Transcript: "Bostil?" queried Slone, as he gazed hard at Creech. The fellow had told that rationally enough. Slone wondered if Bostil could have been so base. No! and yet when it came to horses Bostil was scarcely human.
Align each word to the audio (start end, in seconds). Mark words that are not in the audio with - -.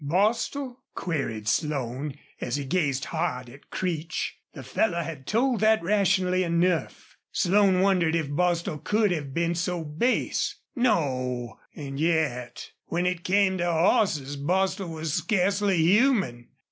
"Bostil?" 0.03 0.79
queried 0.95 1.47
Slone, 1.47 2.15
as 2.39 2.55
he 2.55 2.65
gazed 2.65 3.05
hard 3.05 3.51
at 3.51 3.69
Creech. 3.69 4.39
The 4.53 4.63
fellow 4.63 4.99
had 5.03 5.27
told 5.27 5.59
that 5.59 5.83
rationally 5.83 6.43
enough. 6.43 7.17
Slone 7.31 7.81
wondered 7.81 8.15
if 8.15 8.31
Bostil 8.31 8.79
could 8.79 9.11
have 9.11 9.31
been 9.31 9.53
so 9.53 9.83
base. 9.85 10.55
No! 10.75 11.59
and 11.75 11.99
yet 11.99 12.71
when 12.87 13.05
it 13.05 13.23
came 13.23 13.59
to 13.59 13.71
horses 13.71 14.37
Bostil 14.37 14.89
was 14.89 15.13
scarcely 15.13 15.77
human. 15.77 16.47